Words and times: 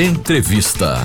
Entrevista. 0.00 0.98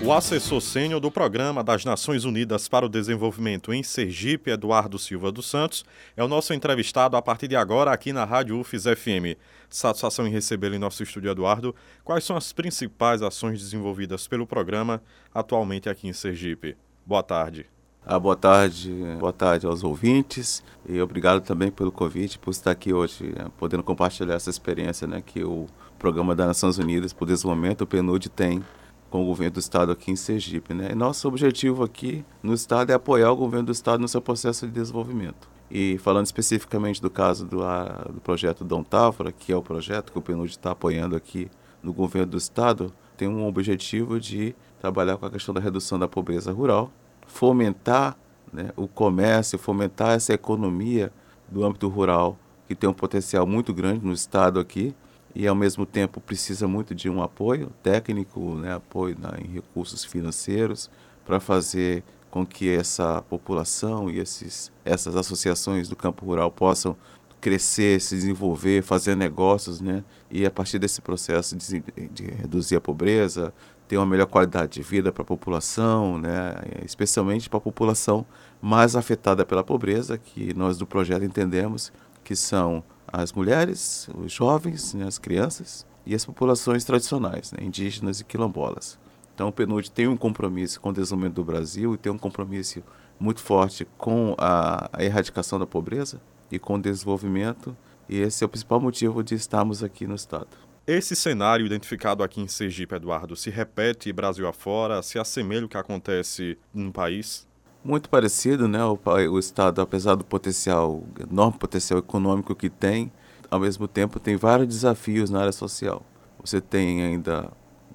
O 0.00 0.12
assessor 0.12 0.60
sênior 0.60 1.00
do 1.00 1.10
Programa 1.10 1.64
das 1.64 1.84
Nações 1.84 2.24
Unidas 2.24 2.68
para 2.68 2.86
o 2.86 2.88
Desenvolvimento 2.88 3.74
em 3.74 3.82
Sergipe, 3.82 4.52
Eduardo 4.52 4.96
Silva 4.96 5.32
dos 5.32 5.50
Santos, 5.50 5.84
é 6.16 6.22
o 6.22 6.28
nosso 6.28 6.54
entrevistado 6.54 7.16
a 7.16 7.20
partir 7.20 7.48
de 7.48 7.56
agora 7.56 7.90
aqui 7.90 8.12
na 8.12 8.24
Rádio 8.24 8.60
UFES 8.60 8.84
FM. 8.84 9.36
Satisfação 9.68 10.24
em 10.28 10.30
recebê-lo 10.30 10.76
em 10.76 10.78
nosso 10.78 11.02
estúdio, 11.02 11.32
Eduardo. 11.32 11.74
Quais 12.04 12.22
são 12.22 12.36
as 12.36 12.52
principais 12.52 13.20
ações 13.20 13.58
desenvolvidas 13.58 14.28
pelo 14.28 14.46
programa 14.46 15.02
atualmente 15.34 15.88
aqui 15.88 16.06
em 16.06 16.12
Sergipe? 16.12 16.76
Boa 17.04 17.24
tarde. 17.24 17.66
Ah, 18.08 18.20
boa 18.20 18.36
tarde, 18.36 18.94
boa 19.18 19.32
tarde 19.32 19.66
aos 19.66 19.82
ouvintes 19.82 20.62
e 20.88 21.00
obrigado 21.00 21.40
também 21.40 21.72
pelo 21.72 21.90
convite, 21.90 22.38
por 22.38 22.52
estar 22.52 22.70
aqui 22.70 22.92
hoje, 22.94 23.34
né, 23.36 23.48
podendo 23.58 23.82
compartilhar 23.82 24.34
essa 24.34 24.48
experiência 24.48 25.08
né, 25.08 25.20
que 25.20 25.42
o 25.42 25.66
Programa 25.98 26.32
das 26.32 26.46
Nações 26.46 26.78
Unidas 26.78 27.12
para 27.12 27.24
o 27.24 27.26
Desenvolvimento, 27.26 27.80
o 27.80 27.86
PNUD, 27.86 28.28
tem 28.28 28.64
com 29.10 29.24
o 29.24 29.26
governo 29.26 29.54
do 29.54 29.58
estado 29.58 29.90
aqui 29.90 30.12
em 30.12 30.14
Sergipe. 30.14 30.72
Né? 30.72 30.90
E 30.92 30.94
nosso 30.94 31.26
objetivo 31.26 31.82
aqui 31.82 32.24
no 32.44 32.54
estado 32.54 32.92
é 32.92 32.94
apoiar 32.94 33.32
o 33.32 33.36
governo 33.36 33.66
do 33.66 33.72
estado 33.72 33.98
no 33.98 34.06
seu 34.06 34.22
processo 34.22 34.68
de 34.68 34.72
desenvolvimento. 34.72 35.48
E 35.68 35.98
falando 35.98 36.26
especificamente 36.26 37.02
do 37.02 37.10
caso 37.10 37.44
do, 37.44 37.64
a, 37.64 37.86
do 38.08 38.20
projeto 38.20 38.62
Dom 38.62 38.84
Távora, 38.84 39.32
que 39.32 39.50
é 39.50 39.56
o 39.56 39.62
projeto 39.62 40.12
que 40.12 40.18
o 40.18 40.22
PNUD 40.22 40.52
está 40.52 40.70
apoiando 40.70 41.16
aqui 41.16 41.50
no 41.82 41.92
governo 41.92 42.30
do 42.30 42.38
estado, 42.38 42.94
tem 43.16 43.26
um 43.26 43.44
objetivo 43.44 44.20
de 44.20 44.54
trabalhar 44.80 45.16
com 45.16 45.26
a 45.26 45.30
questão 45.30 45.52
da 45.52 45.60
redução 45.60 45.98
da 45.98 46.06
pobreza 46.06 46.52
rural, 46.52 46.92
fomentar 47.26 48.16
né, 48.52 48.70
o 48.76 48.88
comércio, 48.88 49.58
fomentar 49.58 50.14
essa 50.14 50.32
economia 50.32 51.12
do 51.48 51.64
âmbito 51.64 51.88
rural, 51.88 52.38
que 52.66 52.74
tem 52.74 52.88
um 52.88 52.94
potencial 52.94 53.46
muito 53.46 53.72
grande 53.72 54.04
no 54.04 54.12
estado 54.12 54.58
aqui, 54.58 54.94
e 55.34 55.46
ao 55.46 55.54
mesmo 55.54 55.84
tempo 55.84 56.20
precisa 56.20 56.66
muito 56.66 56.94
de 56.94 57.10
um 57.10 57.22
apoio 57.22 57.70
técnico, 57.82 58.54
né, 58.54 58.74
apoio 58.74 59.16
na, 59.18 59.38
em 59.38 59.46
recursos 59.46 60.02
financeiros 60.02 60.90
para 61.26 61.38
fazer 61.38 62.02
com 62.30 62.44
que 62.44 62.70
essa 62.70 63.22
população 63.22 64.10
e 64.10 64.18
esses, 64.18 64.72
essas 64.84 65.14
associações 65.16 65.88
do 65.88 65.96
campo 65.96 66.24
rural 66.24 66.50
possam 66.50 66.96
crescer, 67.40 68.00
se 68.00 68.14
desenvolver, 68.14 68.82
fazer 68.82 69.14
negócios, 69.14 69.80
né? 69.80 70.02
E 70.30 70.44
a 70.44 70.50
partir 70.50 70.78
desse 70.78 71.00
processo 71.00 71.54
de, 71.54 71.80
de 72.10 72.24
reduzir 72.24 72.76
a 72.76 72.80
pobreza, 72.80 73.52
ter 73.88 73.96
uma 73.96 74.06
melhor 74.06 74.26
qualidade 74.26 74.72
de 74.72 74.82
vida 74.82 75.12
para 75.12 75.22
a 75.22 75.26
população, 75.26 76.18
né? 76.18 76.54
Especialmente 76.84 77.48
para 77.48 77.58
a 77.58 77.60
população 77.60 78.26
mais 78.60 78.96
afetada 78.96 79.44
pela 79.44 79.62
pobreza, 79.62 80.18
que 80.18 80.52
nós 80.54 80.78
do 80.78 80.86
projeto 80.86 81.24
entendemos 81.24 81.92
que 82.24 82.34
são 82.34 82.82
as 83.06 83.32
mulheres, 83.32 84.08
os 84.16 84.32
jovens, 84.32 84.94
né, 84.94 85.06
as 85.06 85.18
crianças 85.18 85.86
e 86.04 86.14
as 86.14 86.24
populações 86.24 86.84
tradicionais, 86.84 87.52
né, 87.52 87.58
indígenas 87.62 88.20
e 88.20 88.24
quilombolas. 88.24 88.98
Então 89.34 89.48
o 89.48 89.52
PNUD 89.52 89.90
tem 89.90 90.08
um 90.08 90.16
compromisso 90.16 90.80
com 90.80 90.88
o 90.88 90.92
desenvolvimento 90.92 91.34
do 91.34 91.44
Brasil 91.44 91.94
e 91.94 91.98
tem 91.98 92.10
um 92.10 92.18
compromisso 92.18 92.82
muito 93.20 93.40
forte 93.40 93.86
com 93.96 94.34
a, 94.38 94.90
a 94.92 95.04
erradicação 95.04 95.58
da 95.58 95.66
pobreza 95.66 96.20
e 96.50 96.58
com 96.58 96.74
o 96.74 96.80
desenvolvimento, 96.80 97.76
e 98.08 98.18
esse 98.18 98.42
é 98.42 98.46
o 98.46 98.48
principal 98.48 98.80
motivo 98.80 99.22
de 99.22 99.34
estarmos 99.34 99.82
aqui 99.82 100.06
no 100.06 100.14
Estado. 100.14 100.48
Esse 100.86 101.16
cenário 101.16 101.66
identificado 101.66 102.22
aqui 102.22 102.40
em 102.40 102.46
Sergipe, 102.46 102.94
Eduardo, 102.94 103.34
se 103.34 103.50
repete 103.50 104.12
Brasil 104.12 104.46
afora, 104.46 105.02
se 105.02 105.18
assemelha 105.18 105.66
o 105.66 105.68
que 105.68 105.76
acontece 105.76 106.56
no 106.72 106.92
país? 106.92 107.46
muito 107.86 108.10
parecido, 108.10 108.66
né? 108.66 108.84
O, 108.84 108.98
o 109.30 109.38
Estado, 109.38 109.80
apesar 109.80 110.16
do 110.16 110.24
potencial, 110.24 111.04
enorme 111.30 111.58
potencial 111.58 111.98
econômico 112.00 112.54
que 112.54 112.68
tem, 112.68 113.12
ao 113.50 113.60
mesmo 113.60 113.86
tempo 113.86 114.18
tem 114.18 114.36
vários 114.36 114.68
desafios 114.68 115.30
na 115.30 115.40
área 115.40 115.52
social. 115.52 116.02
Você 116.40 116.60
tem 116.60 117.02
ainda 117.02 117.50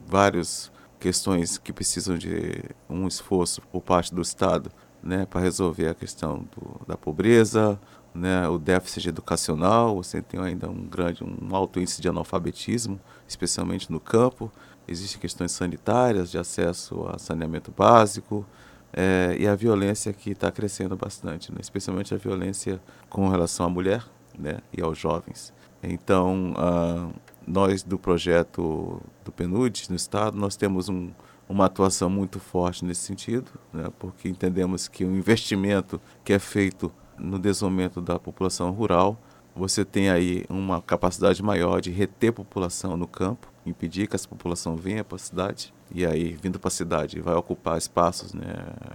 várias 0.08 0.72
questões 1.00 1.58
que 1.58 1.74
precisam 1.74 2.18
de 2.18 2.64
um 2.90 3.08
esforço 3.08 3.62
por 3.62 3.82
parte 3.82 4.16
do 4.16 4.22
Estado, 4.22 4.72
né, 5.04 5.26
para 5.26 5.42
resolver 5.42 5.90
a 5.90 5.94
questão 5.94 6.46
do, 6.56 6.86
da 6.88 6.96
pobreza, 6.96 7.80
né, 8.14 8.48
o 8.48 8.58
déficit 8.58 9.10
educacional. 9.10 9.96
Você 9.96 10.22
tem 10.22 10.40
ainda 10.40 10.70
um 10.70 10.84
grande, 10.86 11.24
um 11.24 11.56
alto 11.56 11.80
índice 11.80 12.02
de 12.02 12.10
analfabetismo, 12.10 13.00
especialmente 13.28 13.92
no 13.92 14.00
campo. 14.00 14.52
Existem 14.88 15.20
questões 15.20 15.52
sanitárias, 15.52 16.32
de 16.32 16.38
acesso 16.38 17.08
a 17.08 17.18
saneamento 17.18 17.72
básico, 17.72 18.46
é, 18.94 19.36
e 19.40 19.48
a 19.48 19.56
violência 19.56 20.12
que 20.12 20.32
está 20.32 20.52
crescendo 20.52 20.96
bastante, 20.96 21.52
né? 21.52 21.60
especialmente 21.62 22.14
a 22.14 22.18
violência 22.18 22.82
com 23.10 23.30
relação 23.30 23.66
à 23.66 23.70
mulher 23.70 24.04
né? 24.38 24.60
e 24.76 24.82
aos 24.82 24.98
jovens. 24.98 25.54
Então, 25.82 26.54
uh, 26.54 27.14
nós 27.48 27.84
do 27.84 27.98
projeto 27.98 29.02
do 29.24 29.32
PNUD 29.32 29.90
no 29.90 29.96
Estado, 29.96 30.38
nós 30.38 30.56
temos 30.56 30.90
um, 30.90 31.10
uma 31.48 31.66
atuação 31.66 32.10
muito 32.10 32.40
forte 32.40 32.86
nesse 32.86 33.02
sentido, 33.02 33.50
né? 33.74 33.90
porque 33.98 34.28
entendemos 34.28 34.88
que 34.88 35.06
o 35.06 35.16
investimento 35.16 36.00
que 36.24 36.34
é 36.34 36.40
feito 36.40 36.92
no 37.22 37.38
desenvolvimento 37.38 38.02
da 38.02 38.18
população 38.18 38.72
rural, 38.72 39.18
você 39.56 39.84
tem 39.84 40.10
aí 40.10 40.46
uma 40.50 40.82
capacidade 40.82 41.42
maior 41.44 41.82
de 41.82 41.92
reter 41.92 42.32
população 42.32 42.96
no 42.96 43.08
campo, 43.08 43.48
impedir 43.66 44.08
que 44.08 44.16
essa 44.16 44.28
população 44.28 44.76
venha 44.76 45.04
para 45.04 45.18
a 45.18 45.20
cidade 45.20 45.74
e 45.94 46.06
aí 46.06 46.38
vindo 46.42 46.60
para 46.60 46.70
a 46.70 46.72
cidade 46.72 47.20
vai 47.20 47.36
ocupar 47.36 47.78
espaços 47.78 48.34
né, 48.34 48.44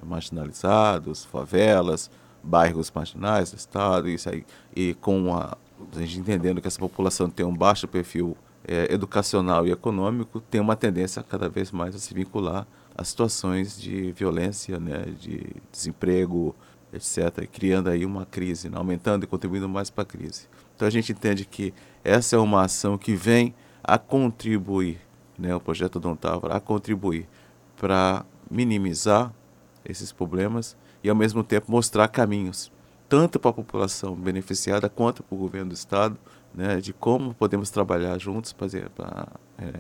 marginalizados, 0.02 1.24
favelas, 1.24 2.10
bairros 2.42 2.90
marginais 2.94 3.50
do 3.50 3.56
estado, 3.56 4.08
isso 4.08 4.28
aí, 4.30 4.44
e 4.74 4.94
com 4.94 5.34
a, 5.34 5.56
gente 5.94 6.18
entendendo 6.18 6.60
que 6.60 6.66
essa 6.66 6.78
população 6.78 7.28
tem 7.28 7.44
um 7.44 7.54
baixo 7.54 7.86
perfil 7.86 8.36
é, 8.66 8.92
educacional 8.92 9.66
e 9.66 9.72
econômico, 9.72 10.40
tem 10.40 10.60
uma 10.60 10.74
tendência 10.74 11.22
cada 11.22 11.48
vez 11.48 11.70
mais 11.70 11.94
a 11.94 11.98
se 11.98 12.14
vincular 12.14 12.66
a 12.96 13.04
situações 13.04 13.78
de 13.78 14.10
violência, 14.12 14.80
né, 14.80 15.04
de 15.20 15.44
desemprego, 15.70 16.54
etc., 16.96 17.46
criando 17.50 17.88
aí 17.88 18.04
uma 18.04 18.26
crise, 18.26 18.68
né, 18.68 18.76
aumentando 18.76 19.24
e 19.24 19.26
contribuindo 19.26 19.68
mais 19.68 19.90
para 19.90 20.02
a 20.02 20.06
crise. 20.06 20.48
Então 20.74 20.86
a 20.86 20.90
gente 20.90 21.12
entende 21.12 21.44
que 21.44 21.72
essa 22.04 22.36
é 22.36 22.38
uma 22.38 22.62
ação 22.62 22.98
que 22.98 23.14
vem 23.14 23.54
a 23.82 23.98
contribuir 23.98 24.98
né, 25.38 25.54
o 25.54 25.60
projeto 25.60 26.00
Dom 26.00 26.16
Távora, 26.16 26.56
a 26.56 26.60
contribuir 26.60 27.28
para 27.76 28.24
minimizar 28.50 29.32
esses 29.84 30.12
problemas 30.12 30.76
e, 31.02 31.08
ao 31.08 31.16
mesmo 31.16 31.44
tempo, 31.44 31.70
mostrar 31.70 32.08
caminhos, 32.08 32.72
tanto 33.08 33.38
para 33.38 33.50
a 33.50 33.54
população 33.54 34.14
beneficiada 34.14 34.88
quanto 34.88 35.22
para 35.22 35.34
o 35.34 35.38
governo 35.38 35.70
do 35.70 35.74
Estado, 35.74 36.18
né, 36.54 36.80
de 36.80 36.92
como 36.92 37.34
podemos 37.34 37.70
trabalhar 37.70 38.18
juntos 38.18 38.52
para 38.52 39.28
é, 39.58 39.72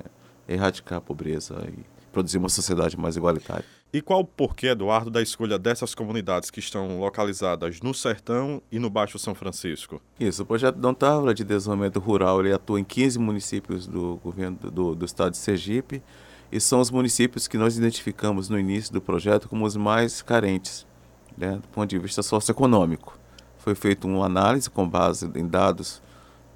erradicar 0.46 0.98
a 0.98 1.00
pobreza 1.00 1.56
e 1.68 1.84
produzir 2.12 2.38
uma 2.38 2.48
sociedade 2.48 2.96
mais 2.96 3.16
igualitária. 3.16 3.64
E 3.92 4.02
qual 4.02 4.20
o 4.20 4.24
porquê, 4.24 4.68
Eduardo, 4.68 5.10
da 5.10 5.22
escolha 5.22 5.58
dessas 5.58 5.94
comunidades 5.94 6.50
que 6.50 6.58
estão 6.58 6.98
localizadas 6.98 7.80
no 7.80 7.94
Sertão 7.94 8.60
e 8.70 8.78
no 8.78 8.90
Baixo 8.90 9.18
São 9.18 9.34
Francisco? 9.34 10.02
Isso, 10.18 10.42
o 10.42 10.46
projeto 10.46 10.76
Dom 10.76 10.92
Távora 10.92 11.32
de 11.32 11.44
Desenvolvimento 11.44 12.00
Rural 12.00 12.40
ele 12.40 12.52
atua 12.52 12.80
em 12.80 12.84
15 12.84 13.18
municípios 13.18 13.86
do 13.86 14.16
governo 14.22 14.58
do, 14.70 14.94
do 14.94 15.04
estado 15.04 15.30
de 15.30 15.38
Sergipe 15.38 16.02
e 16.50 16.60
são 16.60 16.80
os 16.80 16.90
municípios 16.90 17.48
que 17.48 17.56
nós 17.56 17.78
identificamos 17.78 18.48
no 18.48 18.58
início 18.58 18.92
do 18.92 19.00
projeto 19.00 19.48
como 19.48 19.64
os 19.64 19.76
mais 19.76 20.20
carentes, 20.20 20.86
né, 21.36 21.56
do 21.56 21.68
ponto 21.68 21.88
de 21.88 21.98
vista 21.98 22.22
socioeconômico. 22.22 23.18
Foi 23.58 23.74
feita 23.74 24.06
uma 24.06 24.26
análise 24.26 24.68
com 24.68 24.86
base 24.86 25.30
em 25.34 25.46
dados 25.46 26.02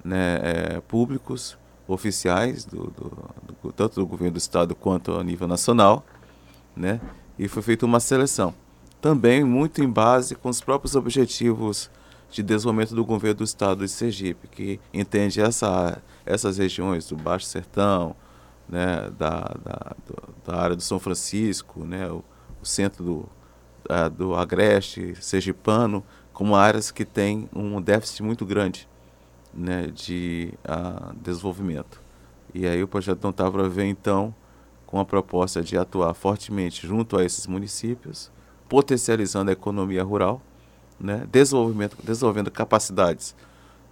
né, 0.03 0.39
é, 0.43 0.81
públicos, 0.81 1.57
oficiais, 1.87 2.65
do, 2.65 2.91
do, 2.91 3.29
do, 3.63 3.71
tanto 3.71 3.99
do 3.99 4.05
governo 4.05 4.33
do 4.33 4.37
estado 4.37 4.75
quanto 4.75 5.13
a 5.13 5.23
nível 5.23 5.47
nacional, 5.47 6.05
né? 6.75 7.01
E 7.41 7.47
foi 7.47 7.63
feita 7.63 7.87
uma 7.87 7.99
seleção. 7.99 8.53
Também 9.01 9.43
muito 9.43 9.83
em 9.83 9.89
base 9.89 10.35
com 10.35 10.47
os 10.47 10.61
próprios 10.61 10.95
objetivos 10.95 11.89
de 12.29 12.43
desenvolvimento 12.43 12.93
do 12.93 13.03
governo 13.03 13.39
do 13.39 13.43
estado 13.43 13.83
de 13.83 13.89
Sergipe, 13.89 14.47
que 14.47 14.79
entende 14.93 15.41
essa, 15.41 15.99
essas 16.23 16.59
regiões 16.59 17.07
do 17.07 17.17
Baixo 17.17 17.47
Sertão, 17.47 18.15
né, 18.69 19.09
da, 19.17 19.55
da, 19.65 19.95
da 20.45 20.55
área 20.55 20.75
do 20.75 20.83
São 20.83 20.99
Francisco, 20.99 21.83
né, 21.83 22.07
o, 22.11 22.23
o 22.61 22.65
centro 22.65 23.03
do, 23.03 23.29
a, 23.89 24.07
do 24.07 24.35
Agreste, 24.35 25.15
Sergipano, 25.19 26.03
como 26.31 26.55
áreas 26.55 26.91
que 26.91 27.03
têm 27.03 27.49
um 27.55 27.81
déficit 27.81 28.21
muito 28.21 28.45
grande 28.45 28.87
né, 29.51 29.87
de 29.87 30.53
a, 30.63 31.11
desenvolvimento. 31.15 31.99
E 32.53 32.67
aí 32.67 32.83
o 32.83 32.87
projeto 32.87 33.23
Não 33.23 33.33
Távora 33.33 33.67
vem, 33.67 33.89
então, 33.89 34.31
com 34.91 34.99
a 34.99 35.05
proposta 35.05 35.63
de 35.63 35.77
atuar 35.77 36.13
fortemente 36.13 36.85
junto 36.85 37.17
a 37.17 37.23
esses 37.23 37.47
municípios, 37.47 38.29
potencializando 38.67 39.49
a 39.49 39.53
economia 39.53 40.03
rural, 40.03 40.41
né, 40.99 41.25
desenvolvimento, 41.31 41.95
desenvolvendo 42.03 42.51
capacidades 42.51 43.33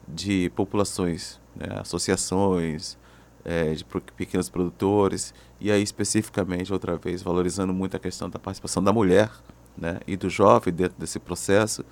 de 0.06 0.50
populações, 0.50 1.40
né, 1.56 1.80
associações, 1.80 2.98
é, 3.46 3.74
de 3.74 3.86
pequenos 4.18 4.50
produtores, 4.50 5.34
e 5.57 5.72
aí 5.72 5.81
especificamente, 5.81 6.74
outra 6.74 6.98
vez, 6.98 7.22
valorizando 7.22 7.74
muito 7.74 7.95
a 7.95 8.00
questão 8.00 8.30
da 8.30 8.38
participação 8.38 8.84
da 8.84 8.92
mulher 8.92 9.31
né, 9.78 10.02
e 10.06 10.18
do 10.18 10.30
jovem 10.30 10.74
dentro 10.74 11.00
desse 11.00 11.18
processo, 11.18 11.86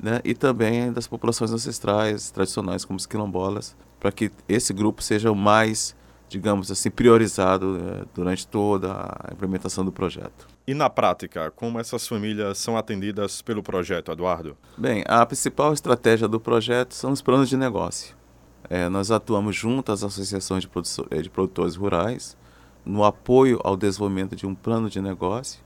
né, 0.00 0.22
e 0.24 0.32
também 0.32 0.90
das 0.90 1.06
populações 1.06 1.52
ancestrais, 1.52 2.30
tradicionais, 2.30 2.82
como 2.86 2.96
os 2.96 3.04
quilombolas, 3.04 3.76
para 4.00 4.10
que 4.10 4.32
esse 4.48 4.72
grupo 4.72 5.02
seja 5.02 5.30
o 5.30 5.36
mais 5.36 5.94
digamos 6.34 6.68
assim, 6.68 6.90
priorizado 6.90 7.78
é, 7.78 8.04
durante 8.12 8.44
toda 8.44 8.92
a 8.92 9.32
implementação 9.32 9.84
do 9.84 9.92
projeto. 9.92 10.48
E 10.66 10.74
na 10.74 10.90
prática, 10.90 11.50
como 11.52 11.78
essas 11.78 12.08
famílias 12.08 12.58
são 12.58 12.76
atendidas 12.76 13.40
pelo 13.40 13.62
projeto, 13.62 14.10
Eduardo? 14.10 14.56
Bem, 14.76 15.04
a 15.06 15.24
principal 15.24 15.72
estratégia 15.72 16.26
do 16.26 16.40
projeto 16.40 16.92
são 16.92 17.12
os 17.12 17.22
planos 17.22 17.48
de 17.48 17.56
negócio. 17.56 18.16
É, 18.68 18.88
nós 18.88 19.12
atuamos 19.12 19.54
junto 19.54 19.92
às 19.92 20.02
associações 20.02 20.64
de, 20.64 20.70
eh, 21.10 21.22
de, 21.22 21.30
produtores 21.30 21.76
rurais 21.76 22.36
no 22.84 23.04
apoio 23.04 23.60
ao 23.62 23.76
desenvolvimento 23.76 24.34
de 24.34 24.46
um 24.46 24.54
plano 24.54 24.90
de 24.90 25.00
negócio, 25.00 25.60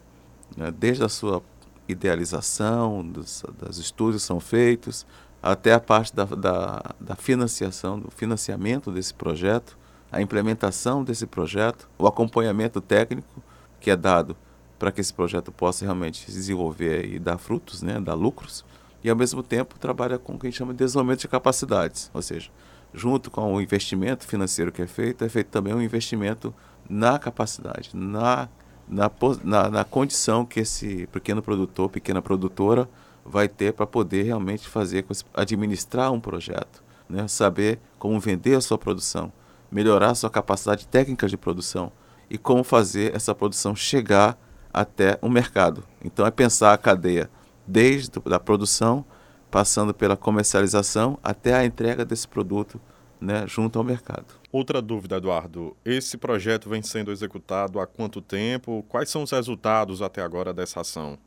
né, 0.55 0.71
desde 0.71 1.03
a 1.03 1.09
sua 1.09 1.43
idealização, 1.89 3.03
dos, 3.03 3.43
dos 3.59 3.79
estudos 3.79 4.23
são 4.23 4.39
feitos, 4.39 5.07
até 5.43 5.73
a 5.73 5.81
parte 5.81 6.15
da, 6.15 6.25
da, 6.25 6.83
da 7.01 7.17
financiação, 7.17 7.99
do 7.99 8.11
financiamento 8.11 8.91
desse 8.91 9.15
projeto, 9.15 9.78
a 10.11 10.21
implementação 10.21 11.05
desse 11.05 11.27
projeto, 11.27 11.89
o 11.99 12.07
acompanhamento 12.07 12.81
técnico 12.81 13.43
que 13.81 13.91
é 13.91 13.97
dado 13.97 14.37
para 14.79 14.93
que 14.93 15.01
esse 15.01 15.13
projeto 15.13 15.51
possa 15.51 15.85
realmente 15.85 16.25
se 16.25 16.33
desenvolver 16.33 17.05
e 17.05 17.19
dar 17.19 17.39
frutos, 17.39 17.83
né, 17.83 18.01
dar 18.01 18.15
lucros, 18.15 18.65
e 19.03 19.11
ao 19.11 19.17
mesmo 19.17 19.43
tempo 19.43 19.79
trabalha 19.79 20.19
com 20.19 20.35
o 20.35 20.39
que 20.39 20.47
a 20.47 20.51
gente 20.51 20.59
chama 20.59 20.73
de 20.73 20.79
desenvolvimento 20.79 21.21
de 21.21 21.29
capacidades, 21.29 22.11
ou 22.15 22.23
seja, 22.23 22.51
junto 22.93 23.31
com 23.31 23.55
o 23.55 23.61
investimento 23.61 24.27
financeiro 24.27 24.73
que 24.73 24.83
é 24.83 24.87
feito, 24.87 25.25
é 25.25 25.29
feito 25.29 25.49
também 25.49 25.75
um 25.75 25.83
investimento 25.83 26.55
na 26.89 27.19
capacidade, 27.19 27.91
na, 27.93 28.49
na, 28.89 29.11
na, 29.45 29.69
na 29.69 29.85
condição 29.85 30.45
que 30.45 30.61
esse 30.61 31.07
pequeno 31.09 31.43
produtor, 31.43 31.91
pequena 31.91 32.23
produtora 32.23 32.89
vai 33.25 33.47
ter 33.47 33.73
para 33.73 33.87
poder 33.87 34.23
realmente 34.23 34.67
fazer, 34.67 35.05
administrar 35.35 36.11
um 36.13 36.21
projeto, 36.21 36.83
né? 37.09 37.29
saber 37.29 37.79
como 37.99 38.19
vender 38.19 38.55
a 38.55 38.61
sua 38.61 38.79
produção, 38.79 39.31
melhorar 39.71 40.15
sua 40.15 40.31
capacidade 40.31 40.87
técnica 40.87 41.29
de 41.29 41.37
produção 41.37 41.93
e 42.31 42.37
como 42.37 42.63
fazer 42.63 43.15
essa 43.15 43.35
produção 43.35 43.75
chegar 43.75 44.39
até 44.73 45.19
o 45.23 45.29
mercado. 45.29 45.85
Então 46.05 46.27
é 46.27 46.31
pensar 46.31 46.73
a 46.73 46.79
cadeia 46.79 47.31
desde 47.67 48.11
a 48.33 48.39
produção, 48.39 49.05
passando 49.51 49.93
pela 49.93 50.17
comercialização 50.17 51.19
até 51.23 51.55
a 51.55 51.65
entrega 51.65 52.05
desse 52.05 52.27
produto 52.27 52.81
né, 53.21 53.45
junto 53.47 53.79
ao 53.79 53.85
mercado. 53.85 54.27
Outra 54.51 54.81
dúvida, 54.81 55.17
Eduardo. 55.17 55.77
Esse 55.85 56.17
projeto 56.17 56.69
vem 56.69 56.83
sendo 56.83 57.11
executado 57.11 57.81
há 57.81 57.87
quanto 57.87 58.21
tempo? 58.21 58.85
Quais 58.89 59.11
são 59.11 59.23
os 59.23 59.31
resultados 59.31 60.01
até 60.01 60.23
agora 60.23 60.55
dessa 60.55 60.81
ação? 60.81 61.19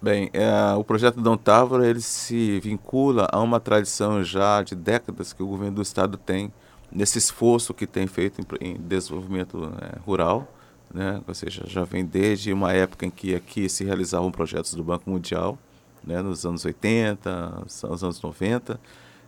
Bem, 0.00 0.30
é, 0.32 0.74
o 0.74 0.84
projeto 0.84 1.20
Dom 1.20 1.36
Távora 1.36 1.88
ele 1.88 2.00
se 2.00 2.60
vincula 2.60 3.26
a 3.32 3.40
uma 3.40 3.58
tradição 3.58 4.22
já 4.22 4.62
de 4.62 4.74
décadas 4.74 5.32
que 5.32 5.42
o 5.42 5.46
governo 5.46 5.76
do 5.76 5.82
estado 5.82 6.16
tem 6.16 6.52
nesse 6.90 7.18
esforço 7.18 7.74
que 7.74 7.86
tem 7.86 8.06
feito 8.06 8.40
em, 8.40 8.68
em 8.68 8.74
desenvolvimento 8.76 9.72
é, 9.80 9.98
rural, 10.00 10.52
né? 10.92 11.20
ou 11.26 11.34
seja, 11.34 11.64
já 11.66 11.84
vem 11.84 12.04
desde 12.04 12.52
uma 12.52 12.72
época 12.72 13.06
em 13.06 13.10
que 13.10 13.34
aqui 13.34 13.68
se 13.68 13.84
realizavam 13.84 14.30
projetos 14.30 14.74
do 14.74 14.84
Banco 14.84 15.08
Mundial, 15.10 15.58
né? 16.04 16.22
nos 16.22 16.46
anos 16.46 16.64
80, 16.64 17.64
nos 17.82 18.02
anos 18.02 18.20
90, 18.20 18.80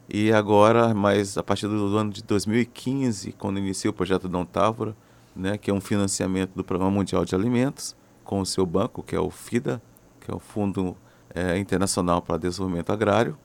e 0.08 0.32
agora, 0.32 0.94
mas 0.94 1.36
a 1.36 1.42
partir 1.42 1.68
do 1.68 1.96
ano 1.96 2.10
de 2.10 2.22
2015, 2.22 3.32
quando 3.32 3.58
inicia 3.58 3.90
o 3.90 3.92
projeto 3.92 4.28
Dom 4.28 4.44
Távora, 4.44 4.96
né? 5.36 5.58
que 5.58 5.70
é 5.70 5.74
um 5.74 5.80
financiamento 5.80 6.52
do 6.54 6.64
Programa 6.64 6.90
Mundial 6.90 7.24
de 7.24 7.34
Alimentos, 7.34 7.94
com 8.24 8.40
o 8.40 8.46
seu 8.46 8.64
banco, 8.64 9.02
que 9.02 9.14
é 9.14 9.20
o 9.20 9.30
FIDA, 9.30 9.82
que 10.20 10.30
é 10.30 10.34
o 10.34 10.38
Fundo 10.38 10.96
é, 11.34 11.58
Internacional 11.58 12.22
para 12.22 12.36
Desenvolvimento 12.36 12.90
Agrário, 12.90 13.38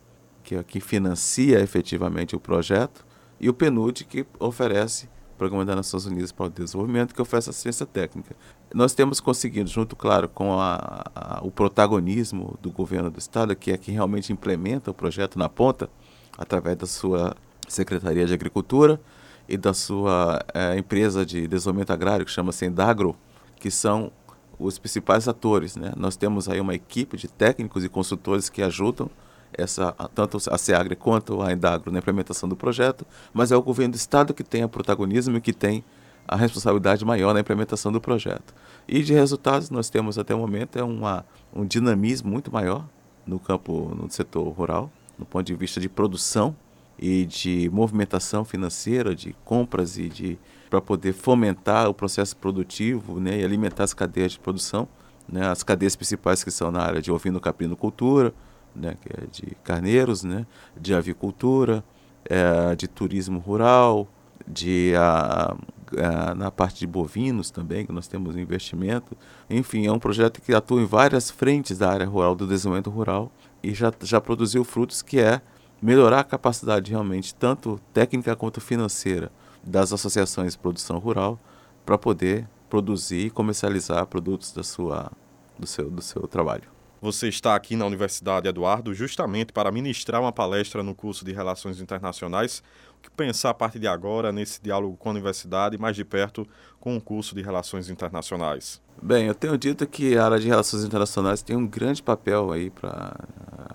que 0.44 0.56
é 0.56 0.64
que 0.64 0.80
financia 0.80 1.60
efetivamente 1.60 2.36
o 2.36 2.40
projeto, 2.40 3.06
e 3.40 3.50
o 3.50 3.54
PNUD, 3.54 4.06
que 4.06 4.26
oferece 4.40 5.10
Programa 5.38 5.66
das 5.66 5.76
Nações 5.76 6.06
Unidas 6.06 6.32
para 6.32 6.46
o 6.46 6.50
Desenvolvimento, 6.50 7.14
que 7.14 7.22
oferece 7.22 7.50
assistência 7.50 7.86
técnica. 7.86 8.36
Nós 8.74 8.94
temos 8.94 9.20
conseguido, 9.20 9.70
junto, 9.70 9.96
claro, 9.96 10.30
com 10.30 10.60
a, 10.60 11.04
a, 11.14 11.40
o 11.44 11.52
protagonismo 11.52 12.58
do 12.62 12.72
governo 12.72 13.10
do 13.10 13.20
Estado, 13.20 13.56
que 13.56 13.72
é 13.72 13.78
quem 13.78 13.94
realmente 13.94 14.32
implementa 14.32 14.92
o 14.92 14.94
projeto 14.94 15.38
na 15.38 15.50
ponta, 15.50 15.90
através 16.38 16.78
da 16.78 16.86
sua 16.86 17.36
Secretaria 17.68 18.26
de 18.26 18.34
Agricultura 18.34 19.02
e 19.48 19.58
da 19.58 19.74
sua 19.74 20.44
é, 20.54 20.78
empresa 20.78 21.26
de 21.26 21.48
desenvolvimento 21.48 21.92
agrário, 21.92 22.26
que 22.26 22.32
chama-se 22.32 22.66
Endagro, 22.66 23.16
que 23.58 23.70
são 23.70 24.12
os 24.58 24.78
principais 24.78 25.28
atores. 25.28 25.76
Né? 25.76 25.92
Nós 25.98 26.16
temos 26.16 26.48
aí 26.48 26.62
uma 26.62 26.74
equipe 26.74 27.18
de 27.18 27.28
técnicos 27.28 27.84
e 27.84 27.90
consultores 27.90 28.50
que 28.50 28.62
ajudam 28.62 29.10
essa, 29.58 29.92
tanto 30.14 30.38
a 30.50 30.58
SEAGRE 30.58 30.96
quanto 30.96 31.42
a 31.42 31.52
Endagro 31.52 31.92
na 31.92 32.00
implementação 32.00 32.48
do 32.48 32.56
projeto, 32.56 33.06
mas 33.34 33.52
é 33.52 33.56
o 33.56 33.62
governo 33.62 33.94
do 33.94 33.98
Estado 33.98 34.34
que 34.34 34.44
tem 34.44 34.64
o 34.64 34.70
protagonismo 34.70 35.38
e 35.38 35.42
que 35.42 35.54
tem 35.54 35.84
a 36.28 36.36
responsabilidade 36.36 37.04
maior 37.04 37.34
na 37.34 37.40
implementação 37.40 37.92
do 37.92 38.00
projeto. 38.00 38.54
E 38.88 39.02
de 39.02 39.14
resultados 39.14 39.70
nós 39.70 39.90
temos 39.90 40.18
até 40.18 40.34
o 40.34 40.40
momento 40.40 40.78
é 40.78 40.84
uma, 40.84 41.26
um 41.54 41.66
dinamismo 41.66 42.32
muito 42.32 42.52
maior 42.52 42.86
no 43.26 43.40
campo, 43.40 43.94
no 43.96 44.10
setor 44.10 44.48
rural, 44.50 44.92
no 45.18 45.26
ponto 45.26 45.46
de 45.46 45.56
vista 45.56 45.80
de 45.80 45.88
produção 45.88 46.56
e 46.98 47.26
de 47.26 47.70
movimentação 47.72 48.46
financeira, 48.46 49.16
de 49.16 49.36
compras 49.44 49.98
e 49.98 50.10
de 50.10 50.40
para 50.70 50.82
poder 50.82 51.14
fomentar 51.14 51.88
o 51.88 51.94
processo 51.94 52.36
produtivo 52.36 53.20
né, 53.20 53.40
e 53.40 53.46
alimentar 53.46 53.84
as 53.84 53.94
cadeias 53.94 54.32
de 54.32 54.40
produção, 54.40 54.88
né, 55.30 55.48
as 55.48 55.62
cadeias 55.62 55.96
principais 55.96 56.44
que 56.44 56.50
são 56.50 56.72
na 56.72 56.82
área 56.82 57.00
de 57.00 57.12
ovino, 57.12 57.40
caprino, 57.40 57.76
cultura, 57.76 58.34
né, 58.76 58.96
que 59.02 59.10
é 59.10 59.26
de 59.32 59.56
carneiros, 59.64 60.24
né, 60.24 60.46
de 60.80 60.94
avicultura, 60.94 61.84
é, 62.26 62.76
de 62.76 62.88
turismo 62.88 63.40
rural, 63.40 64.08
de 64.48 64.94
a, 64.96 65.56
a, 65.98 66.36
na 66.36 66.52
parte 66.52 66.80
de 66.80 66.88
bovinos 66.88 67.52
também, 67.52 67.86
que 67.86 67.92
nós 67.92 68.08
temos 68.08 68.36
investimento. 68.36 69.16
Enfim, 69.50 69.86
é 69.88 69.92
um 69.92 70.00
projeto 70.00 70.42
que 70.42 70.54
atua 70.54 70.82
em 70.82 70.86
várias 70.86 71.30
frentes 71.30 71.78
da 71.78 71.90
área 71.90 72.06
rural, 72.06 72.36
do 72.36 72.48
desenvolvimento 72.48 72.90
rural, 72.90 73.32
e 73.62 73.74
já, 73.74 73.92
já 74.02 74.20
produziu 74.20 74.64
frutos 74.64 75.02
que 75.02 75.20
é 75.20 75.42
melhorar 75.82 76.20
a 76.20 76.24
capacidade 76.24 76.92
realmente, 76.92 77.36
tanto 77.36 77.80
técnica 77.94 78.36
quanto 78.36 78.62
financeira, 78.62 79.32
das 79.64 79.94
associações 79.94 80.54
de 80.54 80.60
produção 80.60 80.98
rural, 80.98 81.40
para 81.86 81.98
poder 81.98 82.48
produzir 82.70 83.28
e 83.28 83.30
comercializar 83.30 84.06
produtos 84.08 84.52
da 84.52 84.64
sua, 84.64 85.12
do, 85.58 85.68
seu, 85.68 85.90
do 85.90 86.02
seu 86.02 86.28
trabalho. 86.28 86.73
Você 87.04 87.28
está 87.28 87.54
aqui 87.54 87.76
na 87.76 87.86
Universidade 87.86 88.48
Eduardo 88.48 88.94
justamente 88.94 89.52
para 89.52 89.70
ministrar 89.74 90.22
uma 90.22 90.32
palestra 90.32 90.82
no 90.82 90.96
curso 90.96 91.26
de 91.26 91.34
Relações 91.34 91.82
Internacionais. 91.82 92.64
O 92.98 93.02
que 93.02 93.12
pensar 93.12 93.50
a 93.50 93.54
partir 93.54 93.78
de 93.78 93.90
agora 93.90 94.32
nesse 94.32 94.64
diálogo 94.64 94.96
com 94.96 95.10
a 95.10 95.12
universidade, 95.12 95.78
mais 95.78 95.98
de 95.98 96.06
perto 96.06 96.48
com 96.80 96.96
o 96.96 97.02
curso 97.02 97.36
de 97.36 97.42
Relações 97.42 97.90
Internacionais? 97.90 98.82
Bem, 99.02 99.26
eu 99.26 99.36
tenho 99.36 99.58
dito 99.58 99.86
que 99.86 100.18
a 100.18 100.24
área 100.24 100.40
de 100.40 100.48
Relações 100.48 100.86
Internacionais 100.86 101.42
tem 101.42 101.58
um 101.58 101.68
grande 101.68 102.02
papel 102.02 102.54
aí 102.54 102.70
para 102.70 103.18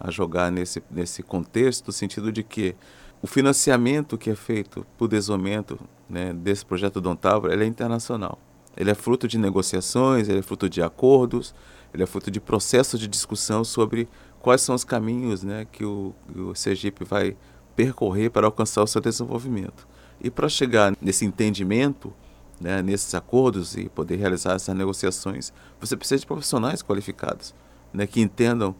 jogar 0.09 0.51
nesse, 0.51 0.83
nesse 0.91 1.23
contexto, 1.23 1.89
no 1.89 1.93
sentido 1.93 2.33
de 2.33 2.43
que 2.43 2.75
o 3.21 3.27
financiamento 3.27 4.17
que 4.17 4.31
é 4.31 4.35
feito 4.35 4.87
por 4.97 5.07
desenvolvimento 5.07 5.79
né, 6.09 6.33
desse 6.33 6.65
projeto 6.65 6.99
Dom 6.99 7.15
Távora, 7.15 7.53
ele 7.53 7.65
é 7.65 7.67
internacional. 7.67 8.39
Ele 8.75 8.91
é 8.91 8.95
fruto 8.95 9.29
de 9.29 9.37
negociações, 9.37 10.31
ele 10.31 10.39
é 10.39 10.43
fruto 10.43 10.67
de 10.67 10.81
acordos, 10.81 11.55
ele 11.93 12.03
é 12.03 12.07
fruto 12.07 12.31
de 12.31 12.41
processos 12.41 12.99
de 13.01 13.09
discussão 13.09 13.65
sobre 13.65 14.09
quais 14.41 14.61
são 14.61 14.75
os 14.75 14.85
caminhos 14.85 15.43
né, 15.43 15.67
que 15.71 15.85
o, 15.85 16.15
o 16.35 16.55
Sergipe 16.55 17.05
vai 17.05 17.37
percorrer 17.75 18.31
para 18.31 18.47
alcançar 18.47 18.83
o 18.83 18.87
seu 18.87 19.01
desenvolvimento. 19.01 19.87
E 20.21 20.31
para 20.31 20.49
chegar 20.49 20.97
nesse 21.01 21.25
entendimento, 21.25 22.13
né, 22.61 22.83
nesses 22.83 23.15
acordos 23.15 23.77
e 23.77 23.89
poder 23.89 24.17
realizar 24.17 24.55
essas 24.55 24.75
negociações, 24.75 25.53
você 25.81 25.97
precisa 25.97 26.21
de 26.21 26.27
profissionais 26.27 26.83
qualificados, 26.83 27.55
né, 27.93 28.07
que 28.07 28.21
entendam 28.21 28.75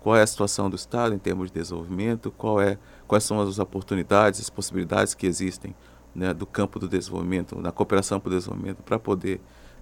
qual 0.00 0.16
é 0.16 0.22
a 0.22 0.26
situação 0.26 0.68
do 0.68 0.76
Estado 0.76 1.14
em 1.14 1.18
termos 1.18 1.48
de 1.48 1.60
desenvolvimento, 1.60 2.30
qual 2.30 2.60
é, 2.60 2.78
quais 3.06 3.22
são 3.24 3.40
as 3.40 3.58
oportunidades, 3.58 4.40
as 4.40 4.50
possibilidades 4.50 5.14
que 5.14 5.26
existem 5.26 5.74
né, 6.14 6.34
do 6.34 6.46
campo 6.46 6.78
do 6.78 6.88
desenvolvimento, 6.88 7.60
na 7.60 7.70
cooperação 7.70 8.18
para 8.18 8.30
o 8.30 8.32
desenvolvimento, 8.32 8.82
para 8.82 8.98
poder 8.98 9.40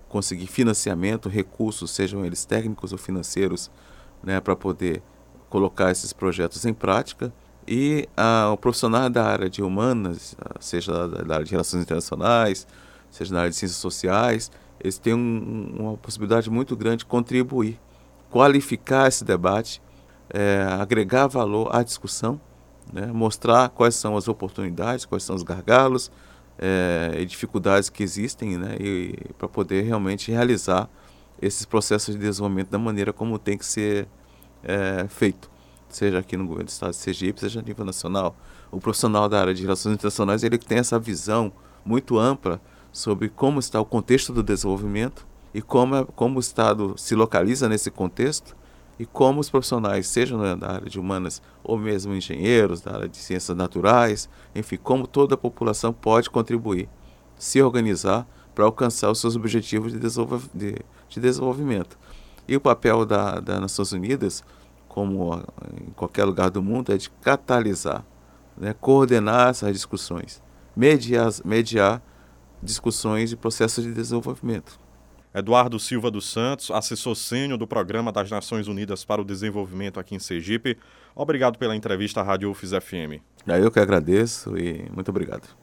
conseguir 0.09 0.47
financiamento, 0.47 1.29
recursos, 1.29 1.91
sejam 1.91 2.25
eles 2.25 2.45
técnicos 2.45 2.93
ou 2.93 2.99
financeiros, 2.99 3.71
né, 4.23 4.41
para 4.41 4.57
poder 4.57 5.03
colocar 5.49 5.91
esses 5.91 6.13
projetos 6.13 6.65
em 6.65 6.75
prática. 6.75 7.33
E 7.67 8.09
ah, 8.17 8.51
o 8.53 8.57
profissional 8.57 9.11
da 9.11 9.25
área 9.25 9.51
de 9.51 9.63
humanas, 9.63 10.35
seja 10.59 11.07
da 11.07 11.35
área 11.35 11.45
de 11.45 11.51
relações 11.51 11.83
internacionais, 11.83 12.67
seja 13.11 13.33
na 13.35 13.41
área 13.41 13.51
de 13.51 13.57
ciências 13.57 13.79
sociais, 13.79 14.51
eles 14.81 14.99
têm 14.99 15.15
um, 15.15 15.75
uma 15.79 15.97
possibilidade 15.97 16.49
muito 16.51 16.77
grande 16.77 16.99
de 16.99 17.07
contribuir, 17.07 17.79
qualificar 18.31 19.09
esse 19.09 19.25
debate, 19.25 19.83
é, 20.31 20.67
agregar 20.81 21.27
valor 21.27 21.75
à 21.75 21.83
discussão, 21.83 22.41
né, 22.93 23.07
mostrar 23.07 23.69
quais 23.71 23.95
são 23.95 24.17
as 24.17 24.29
oportunidades, 24.29 25.05
quais 25.05 25.23
são 25.23 25.37
os 25.37 25.43
gargalos, 25.43 26.11
é, 26.59 27.17
e 27.19 27.25
dificuldades 27.25 27.89
que 27.89 28.03
existem, 28.03 28.59
né, 28.59 28.77
e 28.81 29.15
para 29.39 29.49
poder 29.49 29.83
realmente 29.83 30.31
realizar 30.31 30.89
esses 31.41 31.65
processos 31.65 32.15
de 32.15 32.21
desenvolvimento 32.21 32.69
da 32.69 32.79
maneira 32.79 33.13
como 33.13 33.39
tem 33.39 33.57
que 33.57 33.65
ser 33.65 34.09
é, 34.65 35.07
feito, 35.09 35.49
seja 35.89 36.19
aqui 36.19 36.37
no 36.37 36.45
governo 36.45 36.67
do 36.67 36.71
Estado 36.71 36.91
de 36.91 36.97
Sergipe, 36.97 37.41
seja 37.41 37.61
a 37.61 37.63
nível 37.63 37.85
nacional. 37.85 38.37
O 38.71 38.81
profissional 38.81 39.29
da 39.29 39.41
área 39.41 39.55
de 39.55 39.63
relações 39.63 39.95
internacionais 39.95 40.43
ele 40.43 40.59
tem 40.59 40.79
essa 40.79 40.99
visão 40.99 41.53
muito 41.85 42.19
ampla 42.19 42.61
sobre 42.93 43.29
como 43.29 43.61
está 43.61 43.81
o 43.81 43.85
contexto 43.85 44.33
do 44.33 44.43
desenvolvimento 44.43 45.27
e 45.55 45.63
como, 45.63 45.95
é, 45.95 46.05
como 46.17 46.37
o 46.37 46.41
Estado 46.41 46.95
se 46.97 47.15
localiza 47.15 47.69
nesse 47.69 47.91
contexto 47.91 48.57
e 48.99 49.07
como 49.07 49.41
os 49.41 49.49
profissionais, 49.49 50.09
sejam 50.09 50.59
da 50.59 50.73
área 50.73 50.91
de 50.91 50.99
humanas 50.99 51.41
ou 51.63 51.79
mesmo 51.79 52.15
engenheiros, 52.15 52.81
da 52.81 52.95
área 52.95 53.09
de 53.09 53.17
ciências 53.17 53.57
naturais, 53.57 54.29
enfim, 54.55 54.77
como 54.77 55.07
toda 55.07 55.35
a 55.35 55.39
população 55.39 55.93
pode 55.93 56.29
contribuir, 56.29 56.89
se 57.37 57.63
organizar 57.63 58.27
para 58.55 58.65
alcançar 58.65 59.11
os 59.11 59.21
seus 59.21 59.37
objetivos 59.37 59.93
de, 59.93 60.01
de, 60.01 60.77
de 61.09 61.21
desenvolvimento. 61.21 61.97
E 62.49 62.57
o 62.57 62.61
papel 62.61 63.07
da, 63.07 63.39
das 63.39 63.61
Nações 63.61 63.93
Unidas, 63.93 64.43
como 64.89 65.45
em 65.81 65.91
qualquer 65.91 66.25
lugar 66.25 66.51
do 66.51 66.61
mundo, 66.61 66.93
é 66.93 66.97
de 66.97 67.09
catalisar, 67.09 68.05
né, 68.57 68.75
coordenar 68.81 69.51
essas 69.51 69.73
discussões, 69.73 70.43
mediar, 70.75 71.31
mediar 71.45 72.03
discussões 72.61 73.31
e 73.31 73.37
processos 73.37 73.85
de 73.85 73.93
desenvolvimento. 73.93 74.88
Eduardo 75.39 75.79
Silva 75.79 76.11
dos 76.11 76.31
Santos, 76.31 76.71
assessor 76.71 77.17
sênior 77.17 77.59
do 77.59 77.67
Programa 77.67 78.13
das 78.13 78.31
Nações 78.31 78.69
Unidas 78.69 79.05
para 79.05 79.21
o 79.21 79.25
Desenvolvimento 79.25 79.99
aqui 79.99 80.15
em 80.15 80.19
Sergipe. 80.19 80.77
Obrigado 81.15 81.59
pela 81.59 81.75
entrevista 81.75 82.21
à 82.21 82.25
Rádio 82.25 82.51
UFIS 82.51 82.71
FM. 82.71 83.23
Eu 83.47 83.71
que 83.71 83.81
agradeço 83.81 84.57
e 84.57 84.89
muito 84.93 85.09
obrigado. 85.09 85.59